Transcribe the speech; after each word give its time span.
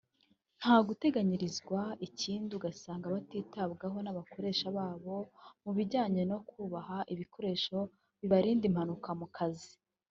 nta 0.59 0.75
guteganyirizwa 0.87 1.79
ikindi 2.07 2.51
ugasanga 2.57 3.13
batitabwaho 3.15 3.97
n’abakoresha 4.01 4.65
babo 4.77 5.17
mu 5.63 5.71
bijyanye 5.77 6.21
no 6.31 6.37
kubaha 6.49 6.97
ibikoresho 7.13 7.77
bibarinda 8.19 8.65
impanuka 8.69 9.09
mu 9.21 9.27
kazi 9.37 9.71